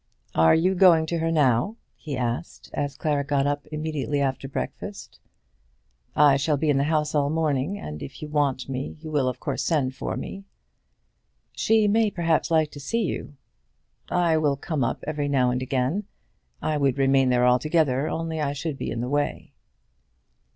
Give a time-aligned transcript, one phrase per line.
[0.33, 5.19] "Are you going to her now?" he asked, as Clara got up immediately after breakfast.
[6.15, 9.11] "I shall be in the house all the morning, and if you want me you
[9.11, 10.43] will of course send for me."
[11.51, 13.35] "She may perhaps like to see you."
[14.09, 16.05] "I will come up every now and again.
[16.63, 19.53] I would remain there altogether, only I should be in the way."